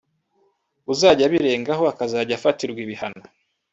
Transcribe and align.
uzajya 0.91 1.23
abirengaho 1.27 1.83
akazajya 1.93 2.33
afatirwa 2.39 2.79
ibihano 2.85 3.23